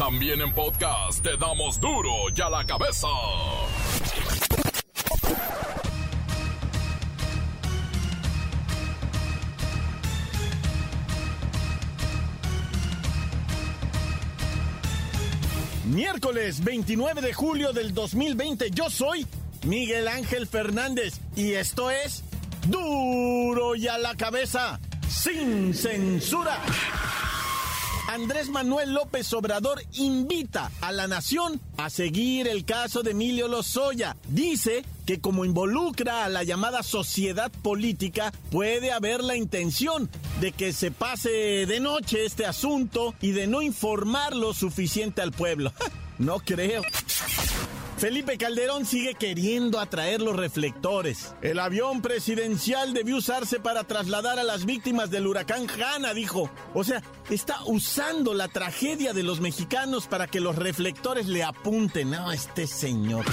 [0.00, 3.06] También en podcast te damos duro y a la cabeza.
[15.84, 19.26] Miércoles 29 de julio del 2020, yo soy
[19.66, 22.24] Miguel Ángel Fernández y esto es
[22.68, 24.80] duro y a la cabeza,
[25.10, 26.58] sin censura.
[28.10, 34.16] Andrés Manuel López Obrador invita a la nación a seguir el caso de Emilio Lozoya.
[34.26, 40.72] Dice que como involucra a la llamada sociedad política, puede haber la intención de que
[40.72, 45.72] se pase de noche este asunto y de no informar lo suficiente al pueblo.
[46.18, 46.82] no creo.
[48.00, 51.34] Felipe Calderón sigue queriendo atraer los reflectores.
[51.42, 56.48] El avión presidencial debió usarse para trasladar a las víctimas del huracán Hanna, dijo.
[56.72, 62.12] O sea, está usando la tragedia de los mexicanos para que los reflectores le apunten.
[62.12, 63.26] No, este señor.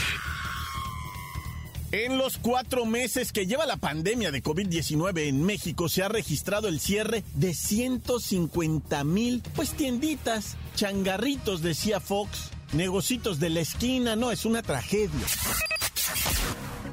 [1.91, 6.67] En los cuatro meses que lleva la pandemia de COVID-19 en México se ha registrado
[6.67, 14.31] el cierre de 150 mil, pues tienditas, changarritos, decía Fox negocitos de la esquina, no,
[14.31, 15.25] es una tragedia.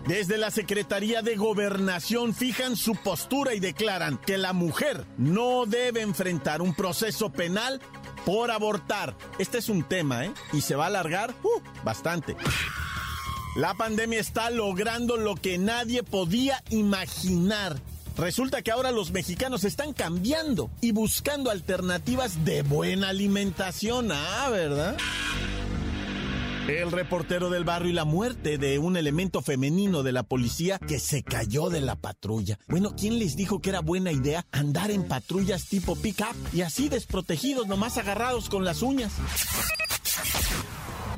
[0.07, 6.03] Desde la Secretaría de Gobernación fijan su postura y declaran que la mujer no debe
[6.03, 7.81] enfrentar un proceso penal
[8.27, 9.17] por abortar.
[9.39, 10.33] Este es un tema, ¿eh?
[10.53, 12.37] Y se va a alargar uh, bastante.
[13.57, 17.79] La pandemia está logrando lo que nadie podía imaginar.
[18.17, 24.11] Resulta que ahora los mexicanos están cambiando y buscando alternativas de buena alimentación.
[24.11, 24.97] Ah, ¿verdad?
[26.67, 30.99] El reportero del barrio y la muerte de un elemento femenino de la policía que
[30.99, 32.59] se cayó de la patrulla.
[32.67, 36.89] Bueno, ¿quién les dijo que era buena idea andar en patrullas tipo pick-up y así
[36.89, 39.13] desprotegidos, nomás agarrados con las uñas?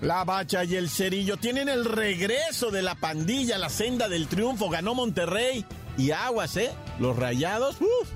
[0.01, 4.69] La bacha y el cerillo tienen el regreso de la pandilla, la senda del triunfo,
[4.69, 5.65] ganó Monterrey.
[5.97, 6.71] Y aguas, ¿eh?
[6.99, 8.09] Los rayados, ¡uf!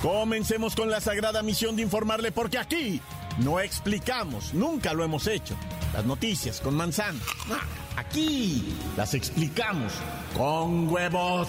[0.00, 3.00] Comencemos con la sagrada misión de informarle porque aquí
[3.38, 5.54] no explicamos, nunca lo hemos hecho.
[5.92, 7.18] Las noticias con manzana.
[7.96, 9.92] Aquí las explicamos
[10.36, 11.48] con huevos.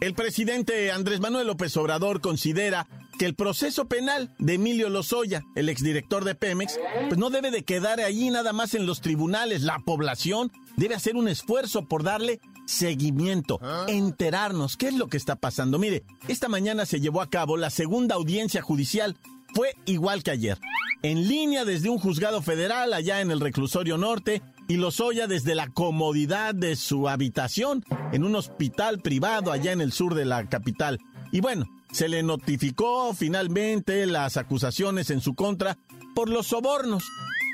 [0.00, 2.88] El presidente Andrés Manuel López Obrador considera
[3.18, 7.64] que el proceso penal de Emilio Lozoya, el exdirector de Pemex, pues no debe de
[7.64, 9.60] quedar allí nada más en los tribunales.
[9.60, 15.36] La población debe hacer un esfuerzo por darle seguimiento, enterarnos qué es lo que está
[15.36, 15.78] pasando.
[15.78, 19.18] Mire, esta mañana se llevó a cabo la segunda audiencia judicial.
[19.54, 20.58] Fue igual que ayer
[21.02, 25.66] en línea desde un juzgado federal allá en el reclusorio norte y Lozoya desde la
[25.66, 31.00] comodidad de su habitación en un hospital privado allá en el sur de la capital.
[31.32, 35.76] Y bueno, se le notificó finalmente las acusaciones en su contra
[36.14, 37.02] por los sobornos,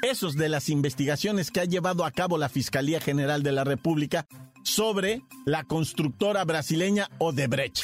[0.03, 4.27] esos de las investigaciones que ha llevado a cabo la Fiscalía General de la República
[4.66, 7.82] sobre la constructora brasileña Odebrecht.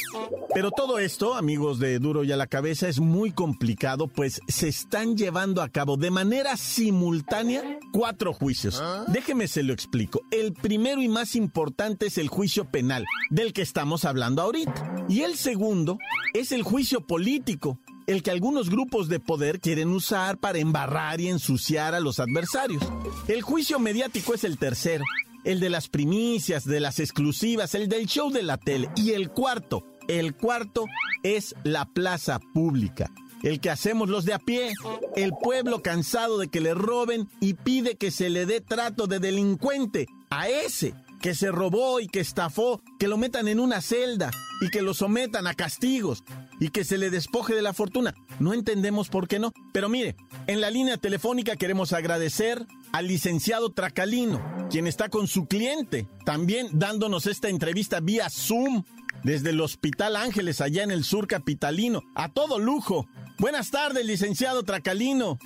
[0.53, 4.69] Pero todo esto, amigos de Duro y a la Cabeza, es muy complicado, pues se
[4.69, 8.81] están llevando a cabo de manera simultánea cuatro juicios.
[8.83, 9.05] ¿Ah?
[9.09, 10.23] Déjeme se lo explico.
[10.31, 15.07] El primero y más importante es el juicio penal, del que estamos hablando ahorita.
[15.09, 15.99] Y el segundo
[16.35, 21.29] es el juicio político, el que algunos grupos de poder quieren usar para embarrar y
[21.29, 22.83] ensuciar a los adversarios.
[23.29, 25.05] El juicio mediático es el tercero,
[25.45, 28.91] el de las primicias, de las exclusivas, el del show de la tele.
[28.97, 30.87] Y el cuarto, el cuarto
[31.23, 33.11] es la plaza pública.
[33.43, 34.73] El que hacemos los de a pie,
[35.17, 39.19] el pueblo cansado de que le roben y pide que se le dé trato de
[39.19, 44.31] delincuente a ese que se robó y que estafó, que lo metan en una celda
[44.61, 46.25] y que lo sometan a castigos
[46.61, 48.13] y que se le despoje de la fortuna.
[48.41, 49.53] No entendemos por qué no.
[49.73, 50.17] Pero mire,
[50.49, 56.69] en la línea telefónica queremos agradecer al licenciado Tracalino, quien está con su cliente, también
[56.73, 58.83] dándonos esta entrevista vía Zoom
[59.23, 63.07] desde el Hospital Ángeles, allá en el sur capitalino, a todo lujo.
[63.39, 65.39] Buenas tardes, licenciado Tracalino.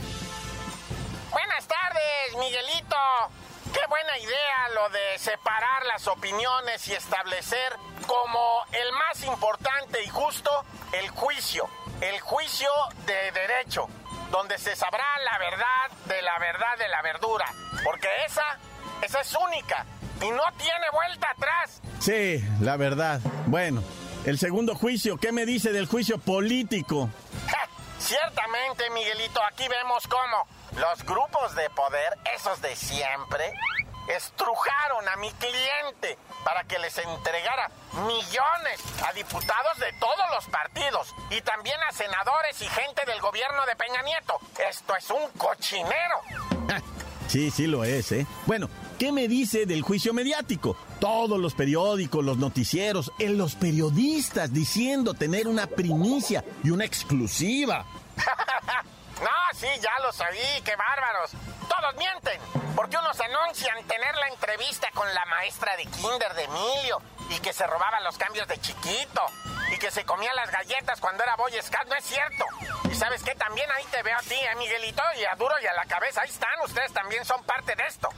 [1.31, 2.97] Buenas tardes, Miguelito.
[3.77, 7.77] Qué buena idea lo de separar las opiniones y establecer
[8.07, 10.51] como el más importante y justo
[10.93, 11.69] el juicio,
[12.01, 12.71] el juicio
[13.05, 13.87] de derecho.
[14.31, 17.45] donde se sabrá la verdad de la verdad de la verdura,
[17.85, 18.59] porque esa,
[19.03, 19.85] esa es única
[20.23, 21.83] y no tiene vuelta atrás.
[22.01, 23.21] Sí, la verdad.
[23.47, 23.85] Bueno,
[24.25, 27.11] el segundo juicio, ¿qué me dice del juicio político?
[27.99, 33.53] ciertamente, Miguelito, aquí vemos cómo los grupos de poder, esos de siempre,
[34.15, 41.15] estrujaron a mi cliente para que les entregara millones a diputados de todos los partidos
[41.31, 44.39] y también a senadores y gente del gobierno de Peña Nieto.
[44.69, 46.21] Esto es un cochinero.
[47.29, 48.25] Sí, sí lo es, ¿eh?
[48.47, 48.71] Bueno,
[49.01, 50.77] ¿qué me dice del juicio mediático?
[51.01, 57.85] Todos los periódicos, los noticieros, en los periodistas diciendo tener una primicia y una exclusiva.
[59.23, 61.33] no, sí, ya lo sabí, qué bárbaros.
[61.69, 62.41] Todos mienten,
[62.75, 67.53] porque unos anuncian tener la entrevista con la maestra de kinder de Emilio y que
[67.53, 69.23] se robaba los cambios de chiquito
[69.73, 72.45] y que se comía las galletas cuando era Boy Scout, no es cierto.
[72.91, 75.03] Y sabes qué, también ahí te veo a ti, ¿eh, Miguelito?
[75.19, 78.09] Y a Duro y a la cabeza, ahí están, ustedes también son parte de esto.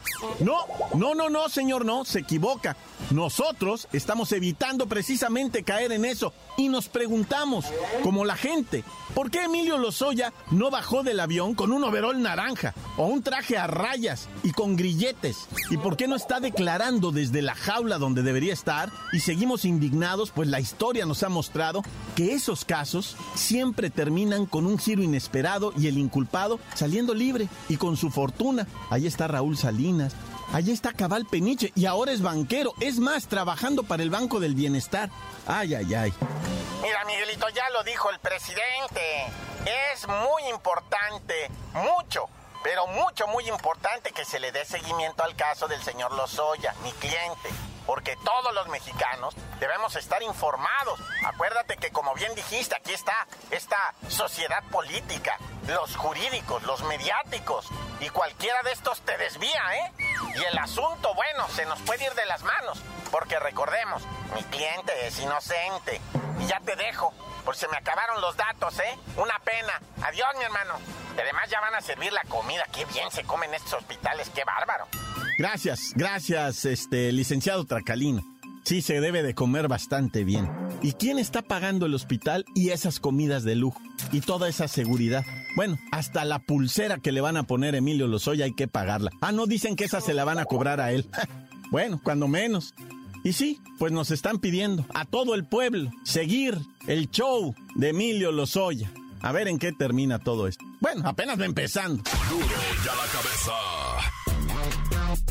[0.41, 2.77] No, no, no, no, señor, no, se equivoca.
[3.10, 7.64] Nosotros estamos evitando precisamente caer en eso y nos preguntamos,
[8.02, 8.84] como la gente,
[9.14, 13.56] ¿por qué Emilio Lozoya no bajó del avión con un overol naranja o un traje
[13.56, 15.49] a rayas y con grilletes?
[15.70, 18.90] ¿Y por qué no está declarando desde la jaula donde debería estar?
[19.12, 21.82] Y seguimos indignados, pues la historia nos ha mostrado
[22.14, 27.78] que esos casos siempre terminan con un giro inesperado y el inculpado saliendo libre y
[27.78, 28.66] con su fortuna.
[28.90, 30.14] Ahí está Raúl Salinas,
[30.53, 32.73] Allí está Cabal Peniche y ahora es banquero.
[32.81, 35.11] Es más, trabajando para el Banco del Bienestar.
[35.47, 36.15] Ay, ay, ay.
[36.83, 39.27] Mira, Miguelito, ya lo dijo el presidente.
[39.93, 42.25] Es muy importante, mucho,
[42.62, 46.93] pero mucho, muy importante que se le dé seguimiento al caso del señor Lozoya, mi
[46.93, 47.50] cliente
[47.89, 51.00] porque todos los mexicanos debemos estar informados.
[51.25, 57.67] Acuérdate que como bien dijiste, aquí está esta sociedad política, los jurídicos, los mediáticos,
[58.00, 59.93] y cualquiera de estos te desvía, ¿eh?
[60.35, 64.03] Y el asunto, bueno, se nos puede ir de las manos, porque recordemos,
[64.35, 66.00] mi cliente es inocente.
[66.41, 67.12] Y ya te dejo,
[67.44, 68.99] porque se me acabaron los datos, ¿eh?
[69.17, 69.81] Una pena.
[70.03, 70.75] Adiós, mi hermano.
[71.20, 72.64] además ya van a servir la comida.
[72.73, 74.87] Qué bien se comen estos hospitales, qué bárbaro.
[75.38, 78.38] Gracias, gracias, este, licenciado Tracalino.
[78.69, 80.47] Sí, se debe de comer bastante bien.
[80.82, 83.81] ¿Y quién está pagando el hospital y esas comidas de lujo?
[84.12, 85.25] Y toda esa seguridad.
[85.56, 89.11] Bueno, hasta la pulsera que le van a poner Emilio Lozoya hay que pagarla.
[89.23, 91.09] Ah, no dicen que esa se la van a cobrar a él.
[91.70, 92.75] bueno, cuando menos.
[93.25, 98.32] Y sí, pues nos están pidiendo a todo el pueblo seguir el show de Emilio
[98.32, 98.93] Lozoya.
[99.23, 100.62] A ver en qué termina todo esto.
[100.81, 102.03] Bueno, apenas va empezando.
[102.29, 102.47] Duro
[102.85, 103.98] ya la cabeza.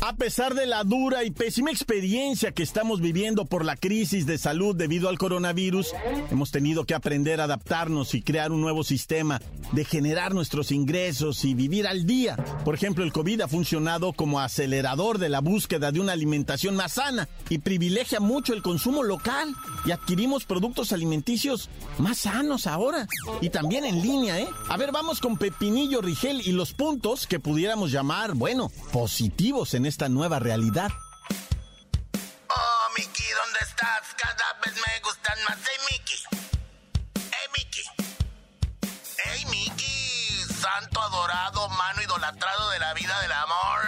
[0.00, 4.38] A pesar de la dura y pésima experiencia que estamos viviendo por la crisis de
[4.38, 5.92] salud debido al coronavirus,
[6.30, 9.42] hemos tenido que aprender a adaptarnos y crear un nuevo sistema
[9.72, 12.36] de generar nuestros ingresos y vivir al día.
[12.64, 16.92] Por ejemplo, el COVID ha funcionado como acelerador de la búsqueda de una alimentación más
[16.92, 19.52] sana y privilegia mucho el consumo local
[19.84, 21.68] y adquirimos productos alimenticios
[21.98, 23.08] más sanos ahora
[23.40, 24.48] y también en línea, ¿eh?
[24.68, 29.87] A ver, vamos con Pepinillo Rigel y los puntos que pudiéramos llamar, bueno, positivos en
[29.88, 30.90] esta nueva realidad.
[32.48, 34.02] Oh, Mickey, ¿dónde estás?
[34.16, 35.58] Cada vez me gustan más.
[35.64, 36.18] Hey, Mickey.
[37.14, 37.84] Hey, Mickey.
[39.24, 40.44] Hey, Mickey.
[40.60, 43.80] Santo adorado, mano idolatrado de la vida del amor.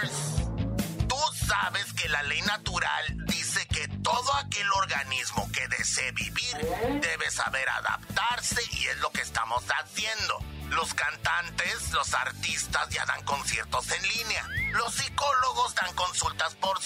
[1.08, 6.56] Tú sabes que la ley natural dice que todo aquel organismo que desee vivir
[7.02, 10.38] debe saber adaptarse y es lo que estamos haciendo.
[10.70, 14.46] Los cantantes, los artistas ya dan conciertos en línea.
[14.72, 15.89] Los psicólogos dan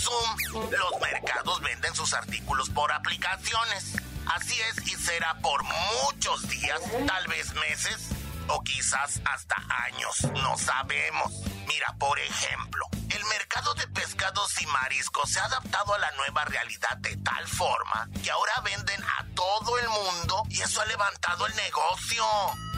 [0.04, 0.70] Zoom.
[0.70, 3.94] Los mercados venden sus artículos por aplicaciones.
[4.26, 8.10] Así es y será por muchos días, tal vez meses
[8.48, 10.22] o quizás hasta años.
[10.42, 11.32] No sabemos.
[11.66, 16.44] Mira, por ejemplo, el mercado de pescados y mariscos se ha adaptado a la nueva
[16.44, 21.46] realidad de tal forma que ahora venden a todo el mundo y eso ha levantado
[21.46, 22.24] el negocio.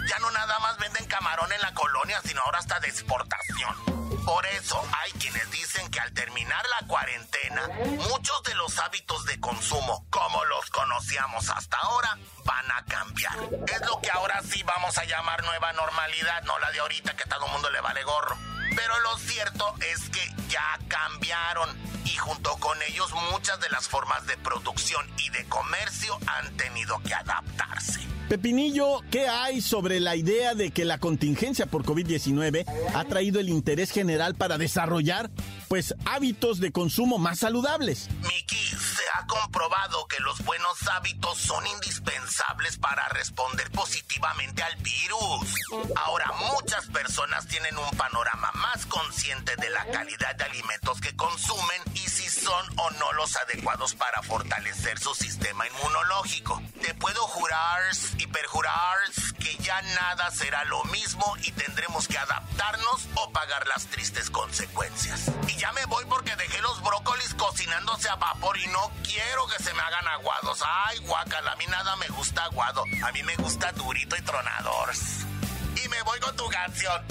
[0.09, 3.95] Ya no nada más venden camarón en la colonia, sino ahora hasta de exportación.
[4.25, 7.68] Por eso hay quienes dicen que al terminar la cuarentena,
[8.08, 13.36] muchos de los hábitos de consumo, como los conocíamos hasta ahora, van a cambiar.
[13.66, 17.25] Es lo que ahora sí vamos a llamar nueva normalidad, no la de ahorita que
[17.25, 18.36] a todo mundo le vale gorro.
[18.75, 24.26] Pero lo cierto es que ya cambiaron y junto con ellos muchas de las formas
[24.26, 28.15] de producción y de comercio han tenido que adaptarse.
[28.28, 33.49] Pepinillo, ¿qué hay sobre la idea de que la contingencia por COVID-19 ha traído el
[33.49, 35.30] interés general para desarrollar,
[35.68, 38.08] pues, hábitos de consumo más saludables?
[38.23, 45.54] Miki, se ha comprobado que los buenos hábitos son indispensables para responder positivamente al virus.
[45.96, 51.82] Ahora muchas personas tienen un panorama más consciente de la calidad de alimentos que consumen
[51.94, 56.62] y si son o no los adecuados para fortalecer su sistema inmunológico.
[56.82, 57.56] Te puedo jurar
[58.18, 58.99] y perjurar
[59.38, 65.30] que ya nada será lo mismo y tendremos que adaptarnos o pagar las tristes consecuencias.
[65.56, 69.72] Ya me voy porque dejé los brócolis cocinándose a vapor y no quiero que se
[69.75, 70.62] me hagan aguados.
[70.64, 72.84] Ay, guacala, a mí nada me gusta aguado.
[73.04, 74.90] A mí me gusta durito y tronador.
[75.84, 77.02] Y me voy con tu canción.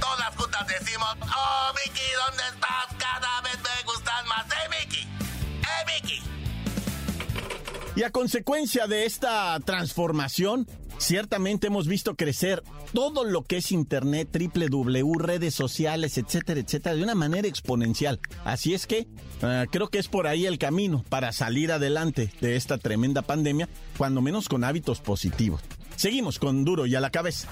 [0.00, 2.96] Todas juntas decimos, oh, Mickey, ¿dónde estás?
[2.98, 4.46] Cada vez me gustan más.
[4.46, 5.02] ¡Eh, Mickey!
[5.02, 6.22] ¡Eh, Mickey!
[7.94, 10.66] Y a consecuencia de esta transformación,
[11.02, 17.02] ciertamente hemos visto crecer todo lo que es Internet, www, redes sociales, etcétera, etcétera, de
[17.02, 18.20] una manera exponencial.
[18.44, 19.08] Así es que
[19.42, 23.68] uh, creo que es por ahí el camino para salir adelante de esta tremenda pandemia,
[23.98, 25.62] cuando menos con hábitos positivos.
[25.96, 27.48] Seguimos con Duro y a la cabeza.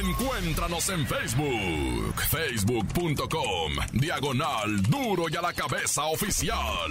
[0.00, 6.90] Encuéntranos en Facebook, facebook.com, diagonal Duro y a la cabeza oficial.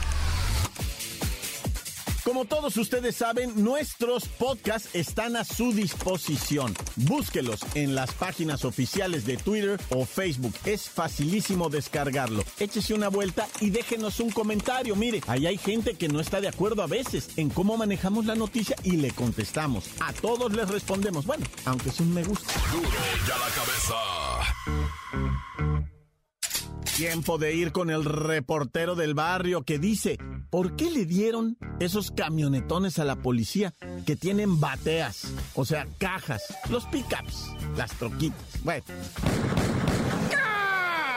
[2.23, 6.75] Como todos ustedes saben, nuestros podcasts están a su disposición.
[6.95, 10.53] Búsquelos en las páginas oficiales de Twitter o Facebook.
[10.65, 12.43] Es facilísimo descargarlo.
[12.59, 14.95] Échese una vuelta y déjenos un comentario.
[14.95, 18.35] Mire, ahí hay gente que no está de acuerdo a veces en cómo manejamos la
[18.35, 19.85] noticia y le contestamos.
[19.99, 21.25] A todos les respondemos.
[21.25, 22.53] Bueno, aunque es un me gusta.
[23.27, 23.95] La cabeza.
[26.95, 30.17] Tiempo de ir con el reportero del barrio que dice,
[30.49, 33.73] ¿por qué le dieron esos camionetones a la policía
[34.05, 35.33] que tienen bateas?
[35.55, 38.41] O sea, cajas, los pickups, las troquitas.
[38.63, 38.83] Bueno.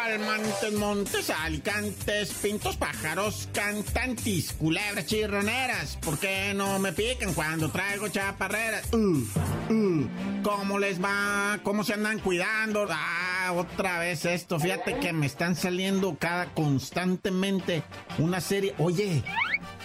[0.05, 5.97] Montes, montes, alicantes, pintos, pájaros, cantantes, culebras, chirroneras.
[5.97, 8.93] ¿Por qué no me pican cuando traigo chaparreras?
[8.93, 9.25] Uh,
[9.73, 10.09] uh,
[10.43, 11.59] ¿Cómo les va?
[11.63, 12.87] ¿Cómo se andan cuidando?
[12.91, 14.61] Ah, otra vez esto.
[14.61, 17.83] Fíjate que me están saliendo cada constantemente
[18.19, 18.75] una serie.
[18.77, 19.25] Oye,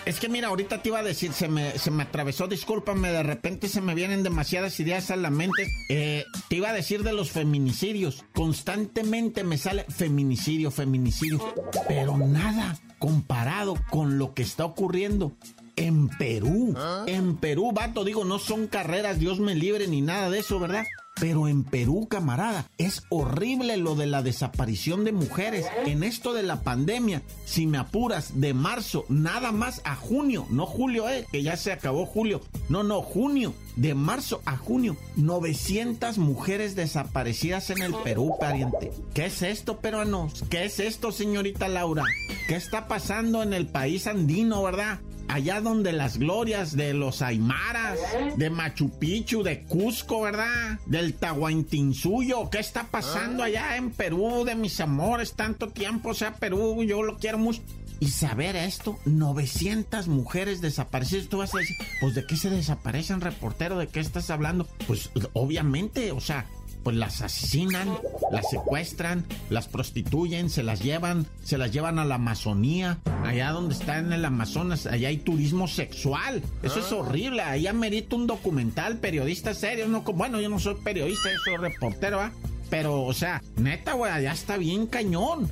[0.09, 3.21] es que mira, ahorita te iba a decir, se me, se me atravesó, discúlpame, de
[3.21, 5.67] repente se me vienen demasiadas ideas a la mente.
[5.87, 8.25] Eh, te iba a decir de los feminicidios.
[8.33, 11.53] Constantemente me sale feminicidio, feminicidio.
[11.87, 15.33] Pero nada comparado con lo que está ocurriendo
[15.75, 16.75] en Perú.
[17.05, 20.85] En Perú, vato, digo, no son carreras, Dios me libre ni nada de eso, ¿verdad?
[21.19, 25.65] Pero en Perú, camarada, es horrible lo de la desaparición de mujeres.
[25.85, 30.65] En esto de la pandemia, si me apuras, de marzo nada más a junio, no
[30.65, 32.41] julio, eh, que ya se acabó julio.
[32.69, 33.53] No, no, junio.
[33.75, 38.91] De marzo a junio, 900 mujeres desaparecidas en el Perú, pariente.
[39.13, 40.43] ¿Qué es esto, peruanos?
[40.49, 42.03] ¿Qué es esto, señorita Laura?
[42.47, 44.99] ¿Qué está pasando en el país andino, verdad?
[45.29, 47.99] Allá donde las glorias de los Aymaras,
[48.35, 50.79] de Machu Picchu, de Cusco, ¿verdad?
[50.85, 56.35] Del Tahuantinsuyo, ¿qué está pasando allá en Perú, de mis amores, tanto tiempo, o sea,
[56.35, 57.61] Perú, yo lo quiero mucho.
[58.01, 63.19] Y saber esto, 900 mujeres desaparecidas, tú vas a decir, pues de qué se desaparecen,
[63.21, 64.67] reportero, de qué estás hablando?
[64.87, 66.45] Pues obviamente, o sea,
[66.83, 67.97] pues las asesinan,
[68.31, 73.75] las secuestran, las prostituyen, se las llevan, se las llevan a la Amazonía, allá donde
[73.75, 76.41] está en el Amazonas, allá hay turismo sexual.
[76.63, 81.29] Eso es horrible, allá merito un documental, periodista serio, no bueno, yo no soy periodista,
[81.31, 82.31] yo soy reportero, ¿ah?
[82.69, 85.49] Pero, o sea, neta, güey, allá está bien cañón.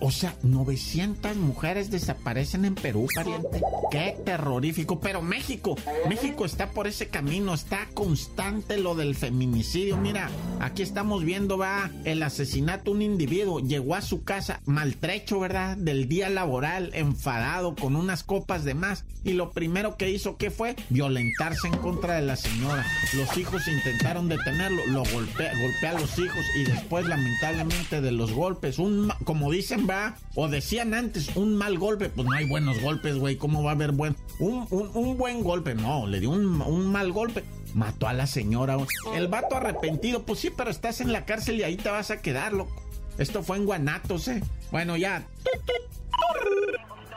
[0.00, 3.60] O sea, 900 mujeres desaparecen en Perú, pariente.
[3.90, 5.00] Qué terrorífico.
[5.00, 5.76] Pero México,
[6.08, 7.54] México está por ese camino.
[7.54, 9.96] Está constante lo del feminicidio.
[9.96, 13.60] Mira, aquí estamos viendo, va, el asesinato de un individuo.
[13.60, 15.76] Llegó a su casa maltrecho, ¿verdad?
[15.76, 19.04] Del día laboral, enfadado, con unas copas de más.
[19.24, 20.76] Y lo primero que hizo, ¿qué fue?
[20.90, 22.84] Violentarse en contra de la señora.
[23.14, 24.86] Los hijos intentaron detenerlo.
[24.86, 29.63] Lo golpea, golpea a los hijos y después, lamentablemente, de los golpes, un, como dice
[29.64, 33.62] dicen, va, o decían antes, un mal golpe, pues no hay buenos golpes, güey, ¿cómo
[33.62, 34.14] va a haber buen?
[34.38, 37.44] Un, un, un buen golpe, no, le dio un, un, mal golpe.
[37.72, 38.76] Mató a la señora.
[39.14, 42.20] El vato arrepentido, pues sí, pero estás en la cárcel y ahí te vas a
[42.20, 42.82] quedar, loco.
[43.16, 44.42] Esto fue en Guanatos, ¿eh?
[44.70, 45.26] Bueno, ya.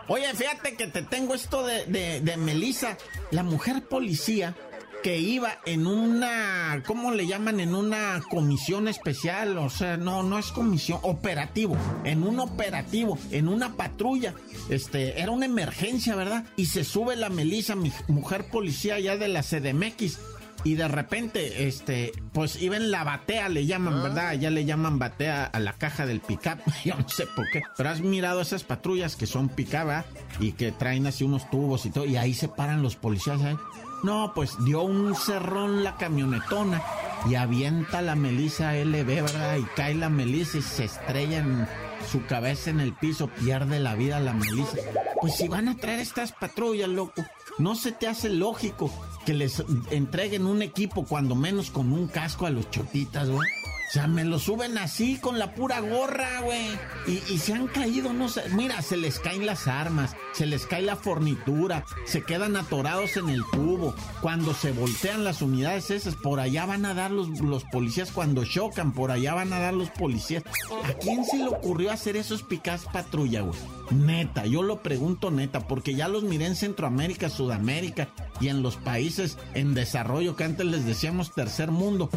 [0.08, 2.98] Oye, fíjate que te tengo esto de, de, de Melissa,
[3.30, 4.56] la mujer policía
[5.04, 7.60] que iba en una, ¿cómo le llaman?
[7.60, 13.48] En una comisión especial, o sea, no, no es comisión, operativo, en un operativo, en
[13.48, 14.34] una patrulla.
[14.70, 16.46] Este, era una emergencia, ¿verdad?
[16.56, 20.20] Y se sube la Melissa, mi mujer policía ya de la CDMX
[20.64, 24.04] y de repente, este, pues iba en la batea, le llaman, ah.
[24.04, 24.34] ¿verdad?
[24.34, 27.62] Ya le llaman batea a la caja del pickup, yo no sé por qué.
[27.78, 30.06] Pero has mirado esas patrullas que son picaba
[30.40, 33.56] y que traen así unos tubos y todo, y ahí se paran los policías, ¿eh?
[34.04, 36.82] No, pues dio un cerrón la camionetona
[37.30, 39.58] y avienta la Melissa LB, ¿verdad?
[39.58, 41.68] Y cae la Melissa y se estrella en
[42.10, 44.78] su cabeza en el piso, pierde la vida la Melissa.
[45.20, 47.26] Pues si van a traer estas patrullas, loco,
[47.58, 48.92] no se te hace lógico
[49.26, 53.50] que les entreguen un equipo, cuando menos con un casco a los chotitas, güey.
[53.88, 56.68] O sea, me lo suben así con la pura gorra, güey.
[57.08, 58.44] Y, se han caído, no sé.
[58.50, 63.30] Mira, se les caen las armas, se les cae la fornitura, se quedan atorados en
[63.30, 63.96] el tubo.
[64.22, 68.12] Cuando se voltean las unidades esas, por allá van a dar los, los policías.
[68.12, 70.44] Cuando chocan, por allá van a dar los policías.
[70.84, 73.58] ¿A quién se le ocurrió hacer esos picas patrulla, güey?
[73.92, 78.10] Neta, yo lo pregunto neta, porque ya los miré en Centroamérica, Sudamérica
[78.42, 82.10] y en los países en desarrollo que antes les decíamos tercer mundo.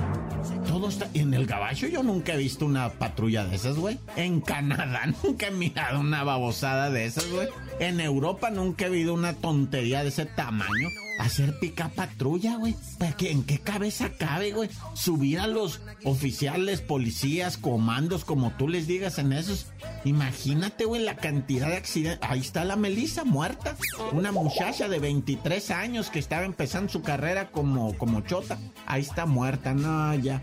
[0.67, 1.09] Todo está.
[1.15, 1.47] En el
[1.91, 3.99] yo nunca he visto una patrulla de esas, güey.
[4.17, 7.49] En Canadá nunca he mirado una babosada de esas, güey.
[7.79, 10.89] En Europa nunca he visto una tontería de ese tamaño
[11.21, 12.75] hacer pica patrulla, güey.
[13.21, 14.71] ¿En qué cabeza cabe, güey?
[14.95, 19.67] Subir a los oficiales, policías, comandos, como tú les digas en esos.
[20.05, 22.29] Imagínate, güey, la cantidad de accidentes.
[22.29, 23.77] Ahí está la Melissa muerta.
[24.13, 28.59] Una muchacha de 23 años que estaba empezando su carrera como, como chota.
[28.87, 30.43] Ahí está muerta, no, ya.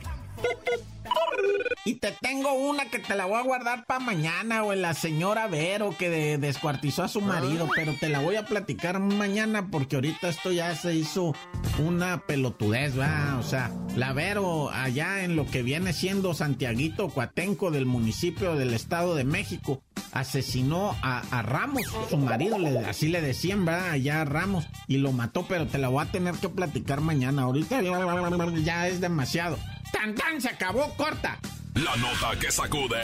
[1.88, 5.48] Y te tengo una que te la voy a guardar para mañana, o la señora
[5.48, 7.74] Vero que descuartizó a su marido, ah.
[7.74, 11.34] pero te la voy a platicar mañana porque ahorita esto ya se hizo
[11.80, 13.38] una pelotudez, ¿va?
[13.40, 18.74] O sea, la Vero allá en lo que viene siendo Santiaguito Cuatenco del municipio del
[18.74, 23.92] Estado de México, asesinó a, Ramos, su marido, así le decían, ¿verdad?
[23.92, 27.44] Allá a Ramos, y lo mató, pero te la voy a tener que platicar mañana.
[27.44, 29.58] Ahorita ya es demasiado.
[29.94, 30.42] ¡Tan, tan!
[30.42, 31.40] Se acabó, corta.
[31.84, 33.02] La nota que sacude.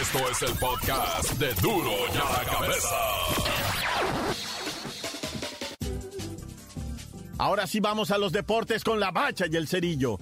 [0.00, 2.96] Esto es el podcast de duro y a la cabeza.
[7.38, 10.18] Ahora sí vamos a los deportes con la bacha y el cerillo.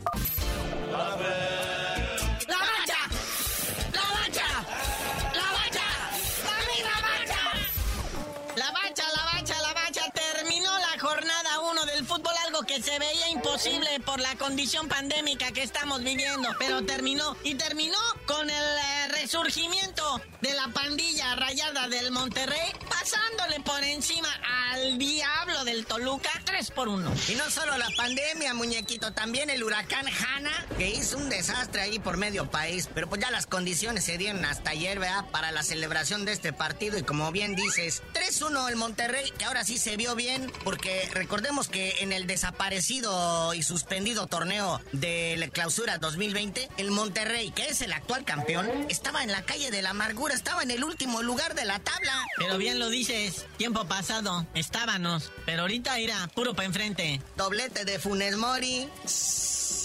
[13.57, 19.09] Imposible por la condición pandémica que estamos viviendo, pero terminó y terminó con el eh,
[19.19, 22.71] resurgimiento de la pandilla rayada del Monterrey,
[23.07, 24.29] pasándole por encima
[24.73, 27.13] al diablo del Toluca 3 por 1.
[27.29, 32.01] Y no solo la pandemia, muñequito, también el huracán Hanna, que hizo un desastre ahí
[32.01, 35.25] por medio país, pero pues ya las condiciones se dieron hasta ayer, ¿verdad?
[35.31, 39.63] Para la celebración de este partido y como bien dices, 3-1 el Monterrey, que ahora
[39.63, 45.47] sí se vio bien, porque recordemos que en el desaparecido y suspendido torneo de la
[45.49, 49.91] clausura 2020, el Monterrey, que es el actual campeón, estaba en la calle de la
[49.91, 52.27] amargura, estaba en el último lugar de la tabla.
[52.39, 57.21] Pero bien lo dices, tiempo pasado, estábamos, pero ahorita era puro para enfrente.
[57.37, 58.89] Doblete de Funes Mori.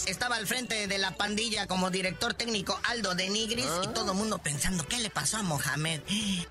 [0.06, 4.18] Estaba al frente de la pandilla como director técnico Aldo de Nigris y todo el
[4.18, 6.00] mundo pensando, ¿qué le pasó a Mohamed?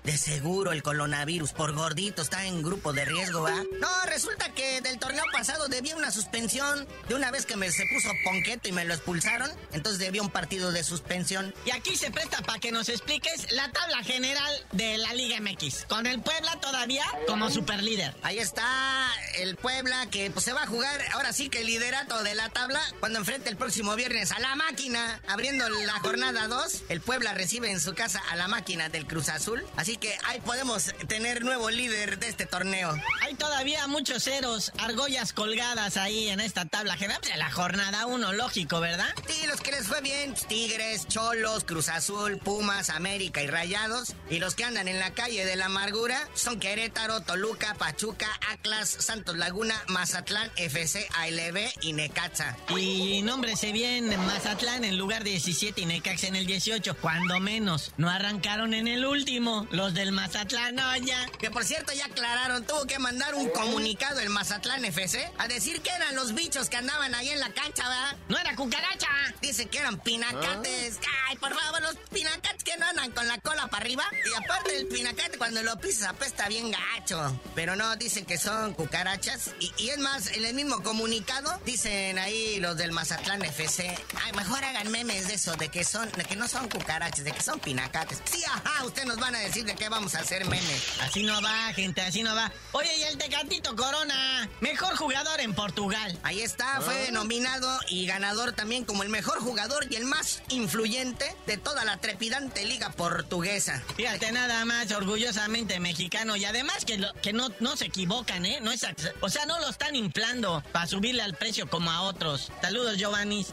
[0.04, 3.62] De seguro el coronavirus, por gordito, está en grupo de riesgo, ¿ah?
[3.80, 7.84] No, resulta que del torneo pasado debía una suspensión de una vez que me se
[7.86, 11.54] puso ponqueto y me lo expulsaron, entonces debía un partido de suspensión.
[11.66, 15.84] Y aquí se presta para que nos expliques la tabla general de la Liga MX,
[15.86, 18.14] con el Puebla todavía como superlíder.
[18.22, 22.22] Ahí está el Puebla que pues, se va a jugar ahora sí que el liderato
[22.22, 23.18] de la tabla cuando
[23.50, 26.84] el próximo viernes a la máquina, abriendo la jornada 2.
[26.88, 30.40] El Puebla recibe en su casa a la máquina del Cruz Azul, así que ahí
[30.40, 32.94] podemos tener nuevo líder de este torneo.
[33.22, 37.20] Hay todavía muchos ceros, argollas colgadas ahí en esta tabla general.
[37.36, 39.08] La jornada 1, lógico, ¿verdad?
[39.26, 44.14] Sí, los que les fue bien, Tigres, Cholos, Cruz Azul, Pumas, América y Rayados.
[44.30, 48.88] Y los que andan en la calle de la amargura son Querétaro, Toluca, Pachuca, Atlas,
[48.88, 52.56] Santos Laguna, Mazatlán, FC, ALB y Necaxa.
[52.76, 57.92] Y nómbrese bien Mazatlán en lugar de 17 y Necaxa en el 18, cuando menos.
[57.96, 61.26] No arrancaron en el último, los del Mazatlán, no, ya.
[61.38, 65.80] Que por cierto ya aclararon, tuvo que mandar un comunicado el Mazatlán FC a decir
[65.80, 68.16] que eran los bichos que andaban ahí en la cancha, ¿verdad?
[68.28, 69.08] No era cucaracha.
[69.40, 71.00] Dice que eran pinacates.
[71.26, 74.04] Ay, por favor, los pinacates que no andan con la cola para arriba.
[74.30, 77.40] Y aparte el pinacate cuando lo pisas apesta bien gacho.
[77.54, 79.52] Pero no, dicen que son cucarachas.
[79.58, 83.94] Y, y es más, en el mismo comunicado dicen ahí los del Mazatlán FC.
[84.24, 87.32] Ay, mejor hagan memes de eso, de que son, de que no son cucarachas, de
[87.32, 88.20] que son pinacates.
[88.24, 90.82] Sí, ajá, ustedes nos van a decir de qué vamos a hacer memes.
[91.00, 92.50] Así no va, gente, así no va.
[92.72, 96.18] Oye, y el Tecatito Corona, mejor jugador en Portugal.
[96.22, 101.34] Ahí está, fue nominado y ganador también como el mejor jugador y el más influyente
[101.46, 103.82] de toda la trepidante liga portuguesa.
[103.96, 106.36] Fíjate, nada más, orgullosamente mexicano.
[106.36, 108.58] Y además que, lo- que no, no se equivocan, ¿eh?
[108.60, 108.84] No es,
[109.20, 112.50] o sea, no lo están inflando para subirle al precio como a otros.
[112.60, 112.96] Saludos,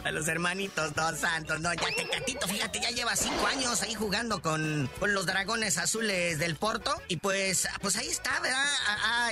[0.05, 4.41] A los hermanitos dos santos, no, ya Tecatito, fíjate, ya lleva cinco años ahí jugando
[4.41, 6.95] con, con los dragones azules del Porto.
[7.09, 8.63] Y pues, pues ahí está, ¿verdad?
[8.87, 9.31] Ah, ah,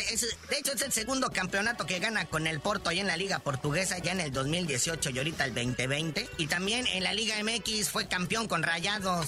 [0.50, 3.40] de hecho, es el segundo campeonato que gana con el Porto ahí en la Liga
[3.40, 6.30] Portuguesa, ya en el 2018 y ahorita el 2020.
[6.38, 9.28] Y también en la Liga MX fue campeón con Rayados.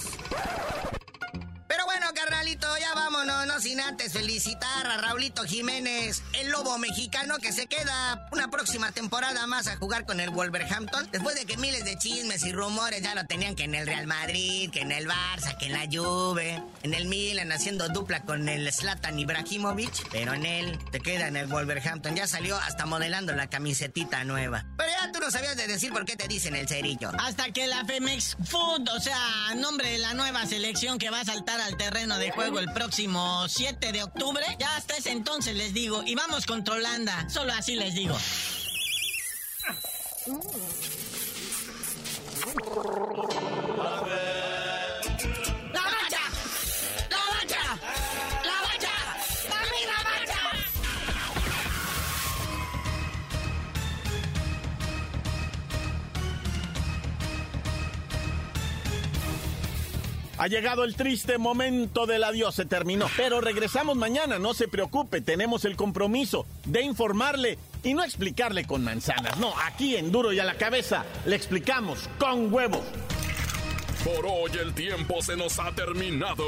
[1.79, 7.37] Pero bueno, carnalito, ya vámonos, no sin antes felicitar a Raulito Jiménez, el lobo mexicano
[7.37, 11.07] que se queda una próxima temporada más a jugar con el Wolverhampton.
[11.09, 14.07] Después de que miles de chismes y rumores ya lo tenían que en el Real
[14.07, 18.49] Madrid, que en el Barça, que en la Juve, en el Milan haciendo dupla con
[18.49, 20.09] el Zlatan Ibrahimovic.
[20.11, 22.13] Pero en él te queda en el Wolverhampton.
[22.13, 24.65] Ya salió hasta modelando la camisetita nueva.
[24.77, 27.11] Pero ya tú no sabías de decir por qué te dicen el cerillo.
[27.19, 31.25] Hasta que la Femex Food, o sea, nombre de la nueva selección que va a
[31.25, 35.71] saltar al terreno de juego el próximo 7 de octubre, ya hasta ese entonces les
[35.71, 38.17] digo, y vamos contra Holanda, solo así les digo.
[60.39, 63.07] Ha llegado el triste momento del adiós, se terminó.
[63.17, 68.81] Pero regresamos mañana, no se preocupe, tenemos el compromiso de informarle y no explicarle con
[68.81, 69.37] manzanas.
[69.37, 72.85] No, aquí en Duro y a la cabeza le explicamos con huevos.
[74.05, 76.45] Por hoy el tiempo se nos ha terminado.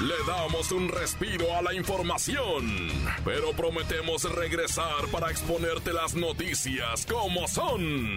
[0.00, 2.88] Le damos un respiro a la información,
[3.24, 8.16] pero prometemos regresar para exponerte las noticias como son.